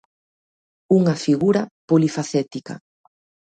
Unha 0.97 1.15
figura 1.25 1.61
polifacética. 1.89 2.73